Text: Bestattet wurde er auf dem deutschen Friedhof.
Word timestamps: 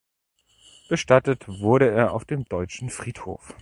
Bestattet 0.89 1.43
wurde 1.47 1.87
er 1.91 2.13
auf 2.13 2.25
dem 2.25 2.45
deutschen 2.45 2.89
Friedhof. 2.89 3.53